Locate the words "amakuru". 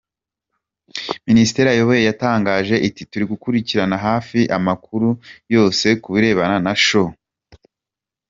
4.57-5.09